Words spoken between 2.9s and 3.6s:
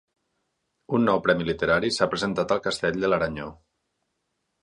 de l'Aranyó.